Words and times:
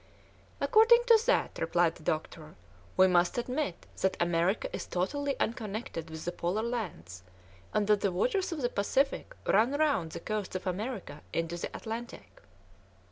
"According 0.59 1.03
to 1.05 1.19
that," 1.27 1.59
replied 1.59 1.93
the 1.93 2.01
doctor, 2.01 2.55
"we 2.97 3.05
must 3.07 3.37
admit 3.37 3.85
that 3.97 4.17
America 4.19 4.67
is 4.75 4.87
totally 4.87 5.39
unconnected 5.39 6.09
with 6.09 6.25
the 6.25 6.31
Polar 6.31 6.63
lands, 6.63 7.21
and 7.71 7.85
that 7.85 8.01
the 8.01 8.11
waters 8.11 8.51
of 8.51 8.63
the 8.63 8.69
Pacific 8.69 9.35
run 9.45 9.73
round 9.73 10.13
the 10.13 10.19
coasts 10.19 10.55
of 10.55 10.65
America 10.65 11.21
into 11.33 11.55
the 11.55 11.67
Atlantic. 11.77 12.41